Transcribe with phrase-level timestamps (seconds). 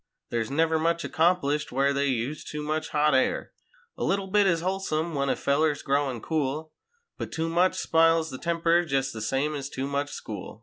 [0.31, 3.51] There's never much accomplished where they use too much hot air.
[3.99, 6.71] A little bit is wholesome when a feller's growin' cool
[7.19, 10.59] But too much spiles the temper jest the same ez too much school.